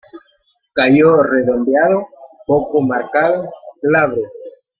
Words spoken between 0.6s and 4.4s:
Callo redondeado, poco marcado, glabro.